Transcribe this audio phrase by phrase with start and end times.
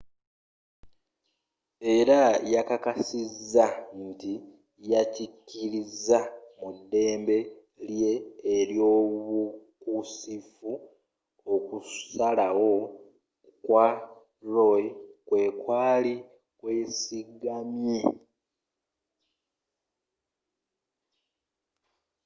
[1.95, 2.21] era
[2.53, 3.65] yakkakkasizza
[4.07, 4.33] nti
[4.91, 6.19] yakkiririza
[6.59, 7.37] mu ddembe
[7.95, 8.13] lye
[8.57, 10.71] ely'obukusifu
[11.53, 12.71] okusalawo
[13.65, 13.87] kwa
[14.53, 14.85] roe
[15.27, 16.15] kwekwaali
[16.59, 18.01] kwesigamye